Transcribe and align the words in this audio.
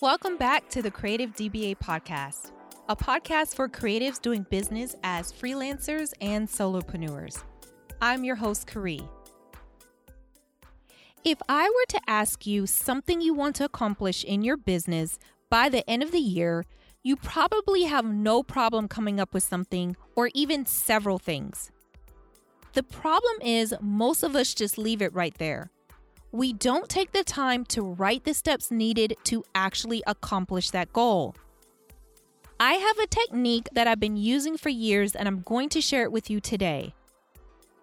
Welcome 0.00 0.36
back 0.36 0.70
to 0.70 0.80
the 0.80 0.92
Creative 0.92 1.34
DBA 1.34 1.78
podcast, 1.78 2.52
a 2.88 2.94
podcast 2.94 3.56
for 3.56 3.68
creatives 3.68 4.20
doing 4.22 4.46
business 4.48 4.94
as 5.02 5.32
freelancers 5.32 6.12
and 6.20 6.46
solopreneurs. 6.46 7.42
I'm 8.00 8.22
your 8.22 8.36
host, 8.36 8.68
Karee. 8.68 9.02
If 11.24 11.42
I 11.48 11.64
were 11.64 11.86
to 11.88 12.00
ask 12.06 12.46
you 12.46 12.64
something 12.68 13.20
you 13.20 13.34
want 13.34 13.56
to 13.56 13.64
accomplish 13.64 14.22
in 14.22 14.42
your 14.42 14.56
business 14.56 15.18
by 15.50 15.68
the 15.68 15.88
end 15.90 16.04
of 16.04 16.12
the 16.12 16.20
year, 16.20 16.64
you 17.02 17.16
probably 17.16 17.82
have 17.82 18.04
no 18.04 18.44
problem 18.44 18.86
coming 18.86 19.18
up 19.18 19.34
with 19.34 19.42
something 19.42 19.96
or 20.14 20.30
even 20.32 20.64
several 20.64 21.18
things. 21.18 21.72
The 22.74 22.84
problem 22.84 23.34
is, 23.42 23.74
most 23.80 24.22
of 24.22 24.36
us 24.36 24.54
just 24.54 24.78
leave 24.78 25.02
it 25.02 25.12
right 25.12 25.34
there 25.38 25.72
we 26.32 26.52
don't 26.52 26.88
take 26.88 27.12
the 27.12 27.24
time 27.24 27.64
to 27.64 27.82
write 27.82 28.24
the 28.24 28.34
steps 28.34 28.70
needed 28.70 29.16
to 29.24 29.44
actually 29.54 30.02
accomplish 30.06 30.70
that 30.70 30.92
goal. 30.92 31.34
I 32.60 32.74
have 32.74 32.98
a 32.98 33.06
technique 33.06 33.68
that 33.72 33.86
I've 33.86 34.00
been 34.00 34.16
using 34.16 34.56
for 34.58 34.68
years 34.68 35.14
and 35.14 35.28
I'm 35.28 35.42
going 35.42 35.68
to 35.70 35.80
share 35.80 36.02
it 36.02 36.12
with 36.12 36.28
you 36.28 36.40
today. 36.40 36.94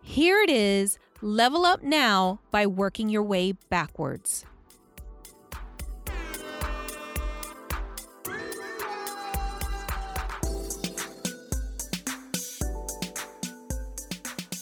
Here 0.01 0.41
it 0.41 0.49
is 0.49 0.99
level 1.21 1.65
up 1.65 1.81
now 1.81 2.39
by 2.51 2.67
working 2.67 3.09
your 3.09 3.23
way 3.23 3.53
backwards. 3.69 4.45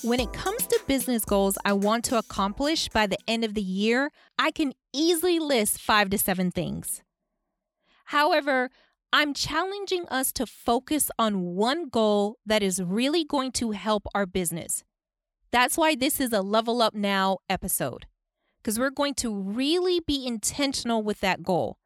When 0.04 0.20
it 0.20 0.34
comes 0.34 0.66
to 0.66 0.78
business 0.86 1.24
goals 1.24 1.56
I 1.64 1.72
want 1.72 2.04
to 2.04 2.18
accomplish 2.18 2.90
by 2.90 3.06
the 3.06 3.16
end 3.26 3.42
of 3.42 3.54
the 3.54 3.62
year, 3.62 4.10
I 4.38 4.50
can 4.50 4.74
easily 4.92 5.38
list 5.38 5.80
five 5.80 6.10
to 6.10 6.18
seven 6.18 6.50
things. 6.50 7.02
However, 8.04 8.68
I'm 9.14 9.32
challenging 9.32 10.06
us 10.08 10.30
to 10.32 10.44
focus 10.44 11.10
on 11.18 11.54
one 11.54 11.88
goal 11.88 12.36
that 12.44 12.62
is 12.62 12.82
really 12.82 13.24
going 13.24 13.50
to 13.52 13.70
help 13.70 14.06
our 14.14 14.26
business. 14.26 14.84
That's 15.50 15.78
why 15.78 15.94
this 15.94 16.20
is 16.20 16.34
a 16.34 16.42
Level 16.42 16.82
Up 16.82 16.94
Now 16.94 17.38
episode, 17.48 18.04
because 18.62 18.78
we're 18.78 18.90
going 18.90 19.14
to 19.14 19.34
really 19.34 20.00
be 20.00 20.26
intentional 20.26 21.02
with 21.02 21.20
that 21.20 21.42
goal. 21.42 21.78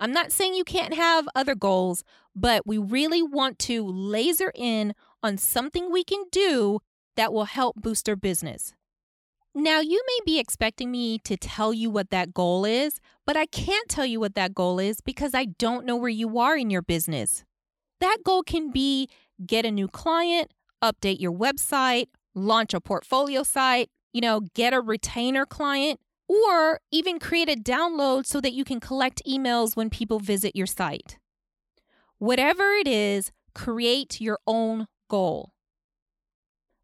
I'm 0.00 0.12
not 0.12 0.32
saying 0.32 0.54
you 0.54 0.64
can't 0.64 0.94
have 0.94 1.28
other 1.36 1.54
goals, 1.54 2.02
but 2.34 2.66
we 2.66 2.78
really 2.78 3.22
want 3.22 3.60
to 3.60 3.86
laser 3.86 4.50
in 4.56 4.92
on 5.22 5.38
something 5.38 5.92
we 5.92 6.02
can 6.02 6.24
do 6.32 6.80
that 7.16 7.32
will 7.32 7.44
help 7.44 7.76
boost 7.76 8.06
their 8.06 8.16
business. 8.16 8.74
Now, 9.54 9.80
you 9.80 10.00
may 10.06 10.18
be 10.24 10.38
expecting 10.38 10.92
me 10.92 11.18
to 11.24 11.36
tell 11.36 11.74
you 11.74 11.90
what 11.90 12.10
that 12.10 12.32
goal 12.32 12.64
is, 12.64 13.00
but 13.26 13.36
I 13.36 13.46
can't 13.46 13.88
tell 13.88 14.06
you 14.06 14.20
what 14.20 14.36
that 14.36 14.54
goal 14.54 14.78
is 14.78 15.00
because 15.00 15.34
I 15.34 15.46
don't 15.46 15.84
know 15.84 15.96
where 15.96 16.08
you 16.08 16.38
are 16.38 16.56
in 16.56 16.70
your 16.70 16.82
business. 16.82 17.44
That 18.00 18.18
goal 18.24 18.42
can 18.44 18.70
be 18.70 19.08
get 19.44 19.66
a 19.66 19.70
new 19.72 19.88
client, 19.88 20.52
update 20.82 21.20
your 21.20 21.32
website, 21.32 22.06
launch 22.34 22.74
a 22.74 22.80
portfolio 22.80 23.42
site, 23.42 23.90
you 24.12 24.20
know, 24.20 24.42
get 24.54 24.72
a 24.72 24.80
retainer 24.80 25.44
client, 25.46 25.98
or 26.28 26.78
even 26.92 27.18
create 27.18 27.48
a 27.48 27.56
download 27.56 28.26
so 28.26 28.40
that 28.40 28.52
you 28.52 28.64
can 28.64 28.78
collect 28.78 29.20
emails 29.26 29.74
when 29.74 29.90
people 29.90 30.20
visit 30.20 30.54
your 30.54 30.66
site. 30.66 31.18
Whatever 32.18 32.72
it 32.74 32.86
is, 32.86 33.32
create 33.54 34.20
your 34.20 34.38
own 34.46 34.86
goal. 35.08 35.50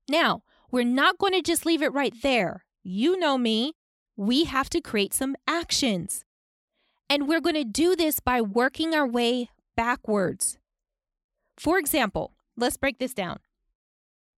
Now, 0.09 0.43
we're 0.71 0.85
not 0.85 1.19
going 1.19 1.33
to 1.33 1.43
just 1.43 1.67
leave 1.67 1.83
it 1.83 1.93
right 1.93 2.15
there. 2.23 2.65
You 2.83 3.19
know 3.19 3.39
me. 3.39 3.75
We 4.17 4.45
have 4.45 4.71
to 4.71 4.81
create 4.81 5.13
some 5.13 5.37
actions. 5.47 6.25
And 7.09 7.29
we're 7.29 7.41
going 7.41 7.57
to 7.57 7.65
do 7.65 7.95
this 7.95 8.21
by 8.21 8.41
working 8.41 8.95
our 8.95 9.07
way 9.07 9.51
backwards. 9.77 10.59
For 11.57 11.79
example, 11.79 12.33
let's 12.57 12.77
break 12.77 12.99
this 12.99 13.15
down. 13.15 13.39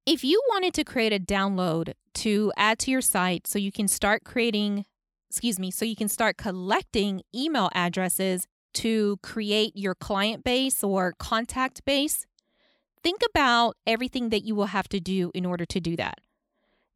If 0.06 0.24
you 0.24 0.42
wanted 0.48 0.74
to 0.74 0.84
create 0.84 1.12
a 1.12 1.18
download 1.18 1.92
to 2.14 2.52
add 2.56 2.78
to 2.80 2.90
your 2.90 3.00
site 3.00 3.46
so 3.46 3.58
you 3.58 3.70
can 3.70 3.88
start 3.88 4.24
creating, 4.24 4.86
excuse 5.30 5.58
me, 5.58 5.70
so 5.70 5.84
you 5.84 5.96
can 5.96 6.08
start 6.08 6.36
collecting 6.36 7.22
email 7.34 7.70
addresses 7.74 8.46
to 8.74 9.18
create 9.22 9.76
your 9.76 9.94
client 9.94 10.44
base 10.44 10.82
or 10.82 11.14
contact 11.18 11.84
base, 11.84 12.26
think 13.02 13.22
about 13.28 13.76
everything 13.86 14.30
that 14.30 14.44
you 14.44 14.54
will 14.54 14.66
have 14.66 14.88
to 14.88 15.00
do 15.00 15.30
in 15.34 15.46
order 15.46 15.64
to 15.66 15.80
do 15.80 15.96
that. 15.96 16.20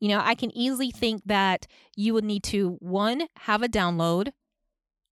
You 0.01 0.09
know, 0.09 0.21
I 0.23 0.35
can 0.35 0.51
easily 0.57 0.91
think 0.91 1.23
that 1.27 1.67
you 1.97 2.13
would 2.15 2.25
need 2.25 2.43
to 2.45 2.77
one, 2.81 3.29
have 3.41 3.63
a 3.63 3.69
download, 3.69 4.33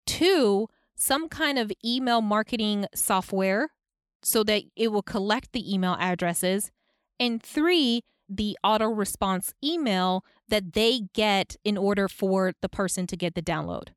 two, 0.06 0.68
some 0.96 1.28
kind 1.28 1.58
of 1.58 1.72
email 1.84 2.20
marketing 2.20 2.86
software 2.94 3.70
so 4.22 4.42
that 4.44 4.64
it 4.76 4.88
will 4.88 5.02
collect 5.02 5.52
the 5.52 5.72
email 5.72 5.96
addresses, 5.98 6.70
and 7.18 7.42
three, 7.42 8.02
the 8.28 8.56
auto 8.62 8.86
response 8.86 9.54
email 9.62 10.24
that 10.48 10.72
they 10.74 11.02
get 11.14 11.56
in 11.64 11.76
order 11.76 12.08
for 12.08 12.52
the 12.60 12.68
person 12.68 13.06
to 13.06 13.16
get 13.16 13.34
the 13.34 13.42
download. 13.42 13.88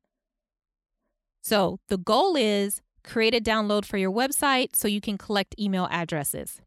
So 1.42 1.78
the 1.88 1.98
goal 1.98 2.36
is 2.36 2.80
create 3.04 3.34
a 3.34 3.40
download 3.40 3.84
for 3.84 3.98
your 3.98 4.10
website 4.10 4.74
so 4.74 4.88
you 4.88 5.00
can 5.00 5.18
collect 5.18 5.54
email 5.58 5.88
addresses. 5.90 6.60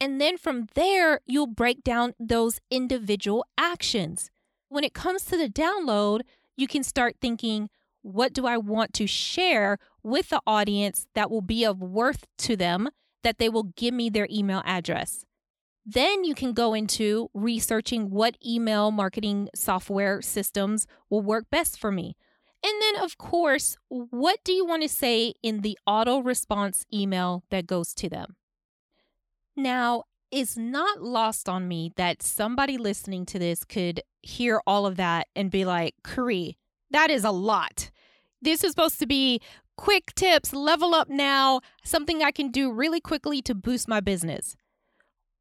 And 0.00 0.20
then 0.20 0.36
from 0.36 0.68
there, 0.74 1.20
you'll 1.26 1.46
break 1.46 1.84
down 1.84 2.14
those 2.18 2.60
individual 2.70 3.46
actions. 3.56 4.30
When 4.68 4.84
it 4.84 4.94
comes 4.94 5.24
to 5.26 5.36
the 5.36 5.48
download, 5.48 6.22
you 6.56 6.66
can 6.66 6.82
start 6.82 7.16
thinking, 7.20 7.70
what 8.02 8.32
do 8.32 8.46
I 8.46 8.58
want 8.58 8.92
to 8.94 9.06
share 9.06 9.78
with 10.02 10.28
the 10.28 10.42
audience 10.46 11.06
that 11.14 11.30
will 11.30 11.42
be 11.42 11.64
of 11.64 11.80
worth 11.80 12.26
to 12.38 12.56
them 12.56 12.90
that 13.22 13.38
they 13.38 13.48
will 13.48 13.62
give 13.62 13.94
me 13.94 14.10
their 14.10 14.28
email 14.30 14.62
address? 14.64 15.24
Then 15.86 16.24
you 16.24 16.34
can 16.34 16.52
go 16.52 16.74
into 16.74 17.30
researching 17.34 18.10
what 18.10 18.36
email 18.44 18.90
marketing 18.90 19.48
software 19.54 20.22
systems 20.22 20.86
will 21.10 21.20
work 21.20 21.46
best 21.50 21.78
for 21.78 21.92
me. 21.92 22.16
And 22.64 22.72
then, 22.80 23.02
of 23.02 23.18
course, 23.18 23.76
what 23.88 24.38
do 24.44 24.52
you 24.52 24.64
want 24.64 24.82
to 24.82 24.88
say 24.88 25.34
in 25.42 25.60
the 25.60 25.78
auto 25.86 26.20
response 26.20 26.86
email 26.92 27.44
that 27.50 27.66
goes 27.66 27.92
to 27.94 28.08
them? 28.08 28.36
Now, 29.56 30.04
it's 30.30 30.56
not 30.56 31.02
lost 31.02 31.48
on 31.48 31.68
me 31.68 31.92
that 31.96 32.22
somebody 32.22 32.76
listening 32.76 33.24
to 33.26 33.38
this 33.38 33.64
could 33.64 34.00
hear 34.22 34.60
all 34.66 34.84
of 34.86 34.96
that 34.96 35.28
and 35.36 35.50
be 35.50 35.64
like, 35.64 35.94
Karee, 36.02 36.56
that 36.90 37.10
is 37.10 37.24
a 37.24 37.30
lot. 37.30 37.90
This 38.42 38.64
is 38.64 38.70
supposed 38.70 38.98
to 38.98 39.06
be 39.06 39.40
quick 39.76 40.14
tips, 40.14 40.52
level 40.52 40.94
up 40.94 41.08
now, 41.08 41.60
something 41.84 42.22
I 42.22 42.30
can 42.30 42.50
do 42.50 42.72
really 42.72 43.00
quickly 43.00 43.42
to 43.42 43.54
boost 43.54 43.88
my 43.88 44.00
business. 44.00 44.56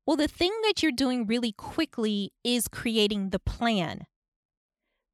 Well, 0.06 0.18
the 0.18 0.28
thing 0.28 0.52
that 0.64 0.84
you're 0.84 0.92
doing 0.92 1.26
really 1.26 1.54
quickly 1.54 2.34
is 2.44 2.68
creating 2.68 3.30
the 3.30 3.40
plan. 3.40 4.06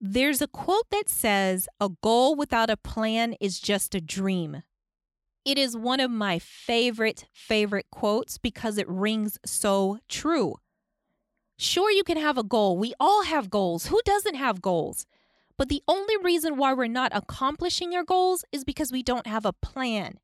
There's 0.01 0.41
a 0.41 0.47
quote 0.47 0.89
that 0.91 1.09
says, 1.09 1.67
A 1.79 1.89
goal 2.01 2.35
without 2.35 2.69
a 2.69 2.77
plan 2.77 3.35
is 3.39 3.59
just 3.59 3.93
a 3.93 4.01
dream. 4.01 4.63
It 5.45 5.57
is 5.57 5.75
one 5.75 5.99
of 5.99 6.11
my 6.11 6.39
favorite, 6.39 7.25
favorite 7.33 7.87
quotes 7.91 8.37
because 8.37 8.77
it 8.77 8.87
rings 8.89 9.37
so 9.45 9.99
true. 10.07 10.55
Sure, 11.57 11.91
you 11.91 12.03
can 12.03 12.17
have 12.17 12.37
a 12.37 12.43
goal. 12.43 12.77
We 12.77 12.93
all 12.99 13.23
have 13.23 13.49
goals. 13.49 13.87
Who 13.87 13.99
doesn't 14.05 14.35
have 14.35 14.61
goals? 14.61 15.05
But 15.57 15.67
the 15.67 15.83
only 15.87 16.15
reason 16.17 16.55
why 16.55 16.73
we're 16.73 16.87
not 16.87 17.11
accomplishing 17.13 17.93
our 17.93 18.03
goals 18.03 18.45
is 18.51 18.63
because 18.63 18.91
we 18.91 19.03
don't 19.03 19.27
have 19.27 19.45
a 19.45 19.53
plan. 19.53 20.19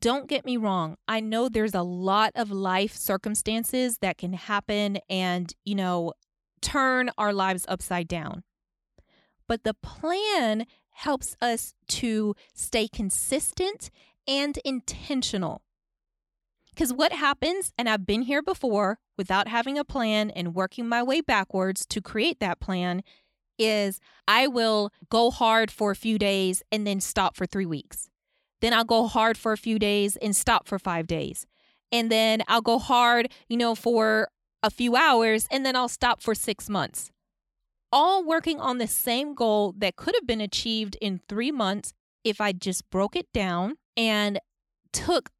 Don't 0.00 0.28
get 0.28 0.44
me 0.44 0.56
wrong. 0.56 0.96
I 1.08 1.20
know 1.20 1.48
there's 1.48 1.74
a 1.74 1.82
lot 1.82 2.32
of 2.34 2.50
life 2.50 2.96
circumstances 2.96 3.98
that 3.98 4.18
can 4.18 4.32
happen 4.32 4.98
and, 5.08 5.52
you 5.64 5.74
know, 5.74 6.12
turn 6.60 7.10
our 7.18 7.32
lives 7.32 7.64
upside 7.68 8.08
down. 8.08 8.42
But 9.48 9.64
the 9.64 9.74
plan 9.74 10.66
helps 10.90 11.36
us 11.40 11.74
to 11.88 12.34
stay 12.54 12.86
consistent 12.86 13.90
and 14.26 14.58
intentional. 14.64 15.62
Because 16.70 16.92
what 16.92 17.12
happens, 17.12 17.72
and 17.76 17.88
I've 17.88 18.06
been 18.06 18.22
here 18.22 18.42
before 18.42 18.98
without 19.18 19.48
having 19.48 19.78
a 19.78 19.84
plan 19.84 20.30
and 20.30 20.54
working 20.54 20.88
my 20.88 21.02
way 21.02 21.20
backwards 21.20 21.84
to 21.86 22.00
create 22.00 22.40
that 22.40 22.60
plan, 22.60 23.02
is 23.58 24.00
I 24.26 24.46
will 24.46 24.90
go 25.10 25.30
hard 25.30 25.70
for 25.70 25.90
a 25.90 25.96
few 25.96 26.18
days 26.18 26.62
and 26.72 26.86
then 26.86 27.00
stop 27.00 27.36
for 27.36 27.46
three 27.46 27.66
weeks. 27.66 28.08
Then 28.60 28.72
I'll 28.72 28.84
go 28.84 29.06
hard 29.06 29.36
for 29.36 29.52
a 29.52 29.58
few 29.58 29.78
days 29.78 30.16
and 30.16 30.34
stop 30.34 30.66
for 30.66 30.78
five 30.78 31.06
days. 31.06 31.46
And 31.90 32.10
then 32.10 32.42
I'll 32.48 32.62
go 32.62 32.78
hard, 32.78 33.30
you 33.48 33.56
know, 33.56 33.74
for 33.74 34.28
a 34.62 34.70
few 34.70 34.96
hours 34.96 35.46
and 35.50 35.66
then 35.66 35.76
I'll 35.76 35.88
stop 35.88 36.22
for 36.22 36.34
six 36.34 36.70
months. 36.70 37.10
All 37.90 38.24
working 38.24 38.58
on 38.58 38.78
the 38.78 38.86
same 38.86 39.34
goal 39.34 39.74
that 39.76 39.96
could 39.96 40.14
have 40.14 40.26
been 40.26 40.40
achieved 40.40 40.96
in 41.02 41.20
three 41.28 41.52
months 41.52 41.92
if 42.24 42.40
I 42.40 42.52
just 42.52 42.88
broke 42.88 43.14
it 43.14 43.30
down 43.34 43.76
and 43.96 44.40
took 44.92 45.30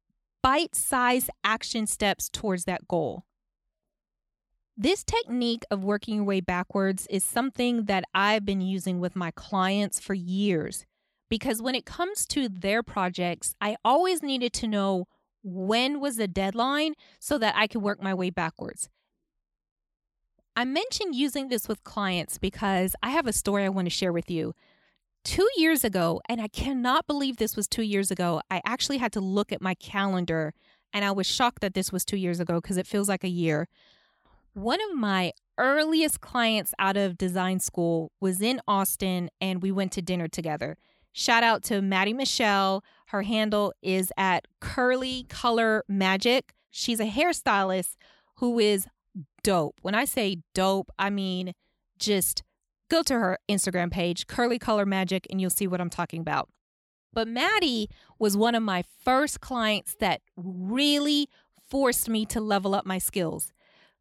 bite 0.41 0.75
sized 0.75 1.29
action 1.43 1.87
steps 1.87 2.29
towards 2.29 2.65
that 2.65 2.87
goal. 2.87 3.25
This 4.75 5.03
technique 5.03 5.63
of 5.69 5.83
working 5.83 6.15
your 6.15 6.23
way 6.23 6.41
backwards 6.41 7.05
is 7.09 7.23
something 7.23 7.85
that 7.85 8.05
I've 8.13 8.43
been 8.43 8.61
using 8.61 8.99
with 8.99 9.15
my 9.15 9.31
clients 9.31 9.99
for 9.99 10.15
years 10.15 10.85
because 11.29 11.61
when 11.61 11.75
it 11.75 11.85
comes 11.85 12.25
to 12.27 12.49
their 12.49 12.83
projects, 12.83 13.55
I 13.61 13.75
always 13.85 14.23
needed 14.23 14.53
to 14.53 14.67
know 14.67 15.07
when 15.43 15.99
was 15.99 16.17
the 16.17 16.27
deadline 16.27 16.93
so 17.19 17.37
that 17.37 17.55
I 17.55 17.67
could 17.67 17.81
work 17.81 18.01
my 18.01 18.13
way 18.13 18.29
backwards. 18.29 18.89
I 20.55 20.65
mentioned 20.65 21.15
using 21.15 21.47
this 21.47 21.67
with 21.67 21.83
clients 21.83 22.37
because 22.37 22.95
I 23.01 23.09
have 23.09 23.27
a 23.27 23.33
story 23.33 23.65
I 23.65 23.69
want 23.69 23.85
to 23.87 23.89
share 23.89 24.13
with 24.13 24.29
you. 24.29 24.53
Two 25.23 25.47
years 25.55 25.85
ago, 25.85 26.21
and 26.27 26.41
I 26.41 26.49
cannot 26.49 27.07
believe 27.07 27.37
this 27.37 27.55
was 27.55 27.67
two 27.67 27.81
years 27.81 28.11
ago, 28.11 28.41
I 28.51 28.61
actually 28.65 28.97
had 28.97 29.13
to 29.13 29.21
look 29.21 29.53
at 29.53 29.61
my 29.61 29.73
calendar 29.75 30.53
and 30.91 31.05
I 31.05 31.11
was 31.11 31.25
shocked 31.25 31.61
that 31.61 31.73
this 31.73 31.91
was 31.91 32.03
two 32.03 32.17
years 32.17 32.39
ago 32.39 32.59
because 32.61 32.77
it 32.77 32.85
feels 32.85 33.07
like 33.07 33.23
a 33.23 33.29
year. 33.29 33.67
One 34.53 34.79
of 34.81 34.95
my 34.95 35.31
earliest 35.57 36.19
clients 36.19 36.73
out 36.77 36.97
of 36.97 37.17
design 37.17 37.59
school 37.59 38.11
was 38.19 38.41
in 38.41 38.59
Austin 38.67 39.29
and 39.39 39.61
we 39.61 39.71
went 39.71 39.93
to 39.93 40.01
dinner 40.01 40.27
together. 40.27 40.77
Shout 41.13 41.43
out 41.43 41.63
to 41.65 41.81
Maddie 41.81 42.13
Michelle. 42.13 42.83
Her 43.07 43.21
handle 43.21 43.73
is 43.81 44.11
at 44.17 44.45
Curly 44.59 45.25
Color 45.29 45.83
Magic. 45.87 46.53
She's 46.69 46.99
a 46.99 47.05
hairstylist 47.05 47.95
who 48.37 48.59
is 48.59 48.87
dope. 49.43 49.75
When 49.81 49.95
I 49.95 50.05
say 50.05 50.39
dope, 50.53 50.89
I 50.99 51.09
mean 51.09 51.53
just 51.97 52.43
go 52.93 53.01
to 53.01 53.15
her 53.15 53.39
Instagram 53.49 53.89
page, 53.89 54.27
Curly 54.27 54.59
Color 54.59 54.85
Magic, 54.85 55.25
and 55.31 55.41
you'll 55.41 55.49
see 55.49 55.65
what 55.65 55.81
I'm 55.81 55.89
talking 55.89 56.21
about. 56.21 56.47
But 57.11 57.27
Maddie 57.27 57.89
was 58.19 58.37
one 58.37 58.53
of 58.53 58.61
my 58.61 58.83
first 59.03 59.41
clients 59.41 59.95
that 59.99 60.21
really 60.35 61.27
forced 61.69 62.07
me 62.07 62.23
to 62.27 62.39
level 62.39 62.75
up 62.75 62.85
my 62.85 62.99
skills 62.99 63.51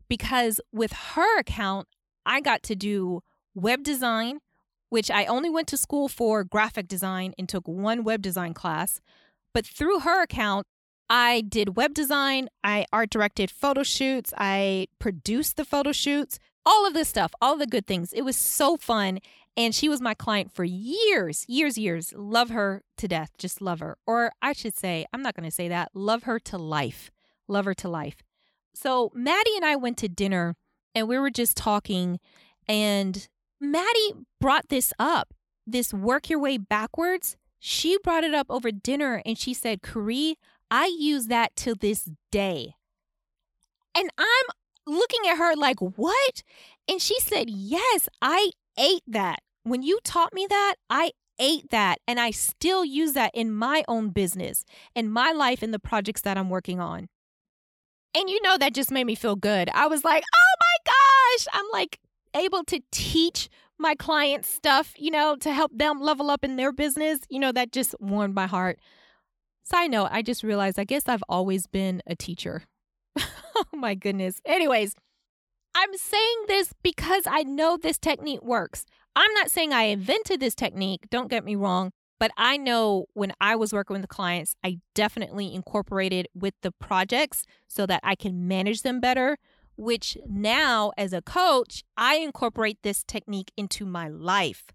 because 0.08 0.60
with 0.72 0.92
her 1.14 1.38
account, 1.38 1.88
I 2.26 2.42
got 2.42 2.62
to 2.64 2.76
do 2.76 3.22
web 3.54 3.82
design, 3.82 4.40
which 4.90 5.10
I 5.10 5.24
only 5.24 5.48
went 5.48 5.68
to 5.68 5.78
school 5.78 6.08
for 6.08 6.44
graphic 6.44 6.86
design 6.86 7.32
and 7.38 7.48
took 7.48 7.66
one 7.66 8.04
web 8.04 8.20
design 8.20 8.52
class. 8.52 9.00
But 9.54 9.66
through 9.66 10.00
her 10.00 10.22
account, 10.22 10.66
I 11.08 11.40
did 11.40 11.76
web 11.76 11.94
design, 11.94 12.48
I 12.62 12.84
art 12.92 13.08
directed 13.08 13.50
photo 13.50 13.82
shoots, 13.82 14.34
I 14.36 14.88
produced 14.98 15.56
the 15.56 15.64
photo 15.64 15.92
shoots, 15.92 16.38
all 16.64 16.86
of 16.86 16.94
this 16.94 17.08
stuff, 17.08 17.32
all 17.40 17.56
the 17.56 17.66
good 17.66 17.86
things. 17.86 18.12
It 18.12 18.22
was 18.22 18.36
so 18.36 18.76
fun. 18.76 19.18
And 19.54 19.74
she 19.74 19.88
was 19.88 20.00
my 20.00 20.14
client 20.14 20.50
for 20.50 20.64
years, 20.64 21.44
years, 21.46 21.76
years. 21.76 22.14
Love 22.16 22.48
her 22.50 22.82
to 22.96 23.06
death. 23.06 23.32
Just 23.36 23.60
love 23.60 23.80
her. 23.80 23.98
Or 24.06 24.32
I 24.40 24.54
should 24.54 24.76
say, 24.76 25.04
I'm 25.12 25.22
not 25.22 25.34
going 25.34 25.48
to 25.48 25.54
say 25.54 25.68
that. 25.68 25.90
Love 25.92 26.22
her 26.22 26.38
to 26.38 26.56
life. 26.56 27.10
Love 27.48 27.66
her 27.66 27.74
to 27.74 27.88
life. 27.88 28.22
So 28.74 29.10
Maddie 29.14 29.56
and 29.56 29.64
I 29.64 29.76
went 29.76 29.98
to 29.98 30.08
dinner 30.08 30.56
and 30.94 31.06
we 31.06 31.18
were 31.18 31.30
just 31.30 31.56
talking. 31.56 32.18
And 32.66 33.28
Maddie 33.60 34.14
brought 34.40 34.70
this 34.70 34.94
up 34.98 35.34
this 35.66 35.92
work 35.94 36.28
your 36.28 36.38
way 36.38 36.58
backwards. 36.58 37.36
She 37.58 37.98
brought 38.02 38.24
it 38.24 38.34
up 38.34 38.46
over 38.50 38.70
dinner 38.70 39.22
and 39.24 39.38
she 39.38 39.54
said, 39.54 39.82
Karee, 39.82 40.36
I 40.70 40.94
use 40.98 41.26
that 41.26 41.54
to 41.56 41.74
this 41.74 42.10
day. 42.30 42.74
And 43.94 44.10
I'm 44.18 44.46
looking 44.86 45.20
at 45.28 45.38
her 45.38 45.54
like, 45.54 45.80
what? 45.80 46.42
And 46.88 47.00
she 47.00 47.18
said, 47.20 47.48
yes, 47.48 48.08
I 48.20 48.50
ate 48.78 49.02
that. 49.06 49.40
When 49.64 49.82
you 49.82 49.98
taught 50.04 50.34
me 50.34 50.46
that, 50.48 50.74
I 50.90 51.12
ate 51.38 51.70
that. 51.70 51.98
And 52.06 52.18
I 52.18 52.30
still 52.30 52.84
use 52.84 53.12
that 53.12 53.30
in 53.34 53.52
my 53.52 53.84
own 53.88 54.10
business, 54.10 54.64
in 54.94 55.08
my 55.10 55.32
life, 55.32 55.62
in 55.62 55.70
the 55.70 55.78
projects 55.78 56.22
that 56.22 56.36
I'm 56.36 56.50
working 56.50 56.80
on. 56.80 57.08
And 58.14 58.28
you 58.28 58.42
know, 58.42 58.58
that 58.58 58.74
just 58.74 58.90
made 58.90 59.04
me 59.04 59.14
feel 59.14 59.36
good. 59.36 59.70
I 59.72 59.86
was 59.86 60.04
like, 60.04 60.22
oh 60.22 60.54
my 60.60 60.92
gosh, 60.92 61.46
I'm 61.52 61.66
like 61.72 61.98
able 62.34 62.64
to 62.64 62.80
teach 62.90 63.48
my 63.78 63.94
clients 63.94 64.48
stuff, 64.48 64.94
you 64.96 65.10
know, 65.10 65.36
to 65.36 65.52
help 65.52 65.72
them 65.74 66.00
level 66.00 66.30
up 66.30 66.44
in 66.44 66.56
their 66.56 66.72
business. 66.72 67.20
You 67.30 67.40
know, 67.40 67.52
that 67.52 67.72
just 67.72 67.94
warmed 68.00 68.34
my 68.34 68.46
heart. 68.46 68.78
Side 69.64 69.90
note, 69.90 70.08
I 70.10 70.22
just 70.22 70.42
realized 70.42 70.78
I 70.78 70.84
guess 70.84 71.04
I've 71.06 71.24
always 71.28 71.66
been 71.66 72.02
a 72.06 72.14
teacher. 72.14 72.64
oh 73.54 73.64
my 73.72 73.94
goodness. 73.94 74.40
Anyways, 74.44 74.94
I'm 75.74 75.96
saying 75.96 76.44
this 76.48 76.72
because 76.82 77.24
I 77.26 77.42
know 77.42 77.76
this 77.76 77.98
technique 77.98 78.42
works. 78.42 78.84
I'm 79.14 79.32
not 79.34 79.50
saying 79.50 79.72
I 79.72 79.84
invented 79.84 80.40
this 80.40 80.54
technique, 80.54 81.08
don't 81.10 81.30
get 81.30 81.44
me 81.44 81.54
wrong, 81.54 81.92
but 82.18 82.30
I 82.36 82.56
know 82.56 83.06
when 83.14 83.32
I 83.40 83.56
was 83.56 83.72
working 83.72 83.96
with 83.96 84.08
clients, 84.08 84.54
I 84.64 84.78
definitely 84.94 85.54
incorporated 85.54 86.28
with 86.34 86.54
the 86.62 86.72
projects 86.72 87.44
so 87.68 87.84
that 87.86 88.00
I 88.02 88.14
can 88.14 88.46
manage 88.46 88.82
them 88.82 89.00
better, 89.00 89.38
which 89.76 90.16
now 90.26 90.92
as 90.96 91.12
a 91.12 91.20
coach, 91.20 91.82
I 91.96 92.16
incorporate 92.16 92.78
this 92.82 93.02
technique 93.02 93.50
into 93.56 93.84
my 93.84 94.08
life. 94.08 94.66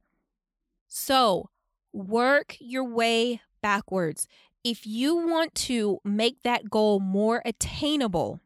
So, 0.87 1.49
work 1.93 2.57
your 2.59 2.83
way 2.83 3.41
backwards 3.61 4.27
if 4.69 4.85
you 4.85 5.15
want 5.15 5.55
to 5.55 5.99
make 6.03 6.43
that 6.43 6.69
goal 6.69 6.99
more 6.99 7.41
attainable, 7.45 8.41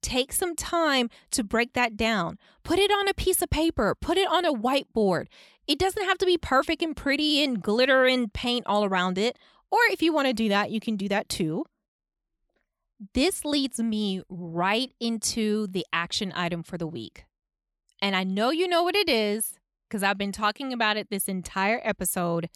take 0.00 0.32
some 0.32 0.56
time 0.56 1.10
to 1.30 1.44
break 1.44 1.74
that 1.74 1.94
down. 1.94 2.38
Put 2.62 2.78
it 2.78 2.90
on 2.90 3.06
a 3.06 3.12
piece 3.12 3.42
of 3.42 3.50
paper, 3.50 3.94
put 4.00 4.16
it 4.16 4.26
on 4.26 4.46
a 4.46 4.52
whiteboard. 4.54 5.26
It 5.66 5.78
doesn't 5.78 6.04
have 6.04 6.16
to 6.18 6.26
be 6.26 6.38
perfect 6.38 6.80
and 6.82 6.96
pretty 6.96 7.44
and 7.44 7.60
glitter 7.60 8.06
and 8.06 8.32
paint 8.32 8.64
all 8.66 8.82
around 8.82 9.18
it. 9.18 9.38
Or 9.70 9.78
if 9.90 10.00
you 10.00 10.10
want 10.10 10.26
to 10.28 10.32
do 10.32 10.48
that, 10.48 10.70
you 10.70 10.80
can 10.80 10.96
do 10.96 11.08
that 11.08 11.28
too. 11.28 11.66
This 13.12 13.44
leads 13.44 13.78
me 13.78 14.22
right 14.30 14.90
into 15.00 15.66
the 15.66 15.84
action 15.92 16.32
item 16.34 16.62
for 16.62 16.78
the 16.78 16.86
week. 16.86 17.26
And 18.00 18.16
I 18.16 18.24
know 18.24 18.50
you 18.50 18.68
know 18.68 18.82
what 18.82 18.96
it 18.96 19.10
is 19.10 19.58
because 19.86 20.02
I've 20.02 20.16
been 20.16 20.32
talking 20.32 20.72
about 20.72 20.96
it 20.96 21.10
this 21.10 21.28
entire 21.28 21.82
episode 21.84 22.48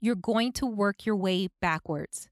you're 0.00 0.14
going 0.14 0.52
to 0.52 0.66
work 0.66 1.04
your 1.06 1.16
way 1.16 1.48
backwards. 1.60 2.28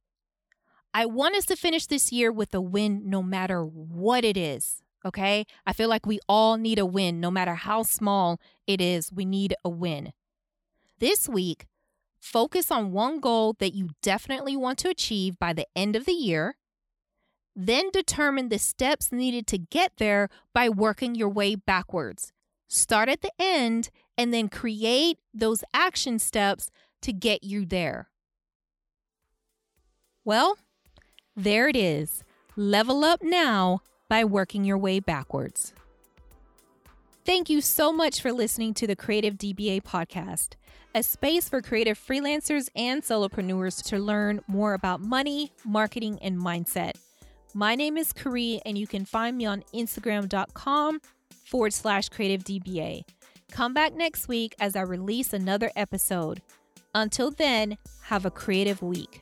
I 0.94 1.06
want 1.06 1.36
us 1.36 1.44
to 1.46 1.56
finish 1.56 1.86
this 1.86 2.12
year 2.12 2.32
with 2.32 2.54
a 2.54 2.60
win 2.60 3.02
no 3.08 3.22
matter 3.22 3.62
what 3.62 4.24
it 4.24 4.36
is. 4.36 4.82
Okay. 5.04 5.46
I 5.66 5.72
feel 5.72 5.88
like 5.88 6.06
we 6.06 6.18
all 6.28 6.56
need 6.56 6.78
a 6.78 6.86
win, 6.86 7.20
no 7.20 7.30
matter 7.30 7.54
how 7.54 7.82
small 7.82 8.40
it 8.66 8.80
is, 8.80 9.12
we 9.12 9.24
need 9.24 9.54
a 9.64 9.68
win. 9.68 10.12
This 10.98 11.28
week, 11.28 11.66
focus 12.18 12.70
on 12.70 12.92
one 12.92 13.20
goal 13.20 13.54
that 13.60 13.74
you 13.74 13.90
definitely 14.02 14.56
want 14.56 14.78
to 14.78 14.88
achieve 14.88 15.38
by 15.38 15.52
the 15.52 15.66
end 15.76 15.94
of 15.94 16.04
the 16.04 16.12
year. 16.12 16.56
Then 17.54 17.90
determine 17.92 18.48
the 18.48 18.58
steps 18.58 19.12
needed 19.12 19.46
to 19.48 19.58
get 19.58 19.92
there 19.98 20.28
by 20.52 20.68
working 20.68 21.14
your 21.14 21.28
way 21.28 21.54
backwards. 21.54 22.32
Start 22.68 23.08
at 23.08 23.22
the 23.22 23.32
end 23.38 23.90
and 24.16 24.34
then 24.34 24.48
create 24.48 25.18
those 25.32 25.62
action 25.72 26.18
steps 26.18 26.70
to 27.02 27.12
get 27.12 27.44
you 27.44 27.64
there? 27.64 28.08
Well, 30.24 30.58
there 31.36 31.68
it 31.68 31.76
is. 31.76 32.24
Level 32.56 33.04
up 33.04 33.22
now 33.22 33.80
by 34.08 34.24
working 34.24 34.64
your 34.64 34.78
way 34.78 35.00
backwards. 35.00 35.72
Thank 37.24 37.50
you 37.50 37.60
so 37.60 37.92
much 37.92 38.22
for 38.22 38.32
listening 38.32 38.72
to 38.74 38.86
the 38.86 38.96
Creative 38.96 39.34
DBA 39.34 39.82
podcast, 39.82 40.54
a 40.94 41.02
space 41.02 41.48
for 41.48 41.60
creative 41.60 41.98
freelancers 41.98 42.68
and 42.74 43.02
solopreneurs 43.02 43.84
to 43.84 43.98
learn 43.98 44.40
more 44.48 44.72
about 44.72 45.00
money, 45.00 45.52
marketing, 45.64 46.18
and 46.22 46.38
mindset. 46.38 46.92
My 47.54 47.74
name 47.74 47.96
is 47.96 48.12
Karee, 48.12 48.60
and 48.64 48.78
you 48.78 48.86
can 48.86 49.04
find 49.04 49.36
me 49.36 49.44
on 49.44 49.62
Instagram.com 49.74 51.00
forward 51.44 51.72
slash 51.72 52.08
creative 52.08 52.44
DBA. 52.44 53.02
Come 53.50 53.74
back 53.74 53.94
next 53.94 54.28
week 54.28 54.54
as 54.58 54.76
I 54.76 54.82
release 54.82 55.32
another 55.32 55.70
episode. 55.76 56.40
Until 56.98 57.30
then, 57.30 57.78
have 58.02 58.26
a 58.26 58.30
creative 58.30 58.82
week. 58.82 59.20